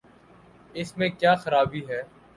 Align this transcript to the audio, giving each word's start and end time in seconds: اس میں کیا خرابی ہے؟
اس 0.75 0.97
میں 0.97 1.09
کیا 1.09 1.33
خرابی 1.35 1.81
ہے؟ 1.89 2.01